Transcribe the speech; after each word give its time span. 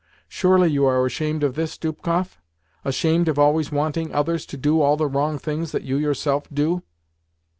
Surely 0.27 0.67
you 0.71 0.83
are 0.83 1.05
ashamed 1.05 1.43
of 1.43 1.53
this, 1.53 1.77
Dubkoff? 1.77 2.39
ashamed 2.83 3.27
of 3.27 3.37
always 3.37 3.71
wanting 3.71 4.11
others 4.11 4.47
to 4.47 4.57
do 4.57 4.81
all 4.81 4.97
the 4.97 5.05
wrong 5.05 5.37
things 5.37 5.73
that 5.73 5.83
you 5.83 5.95
yourself 5.97 6.47
do?" 6.51 6.81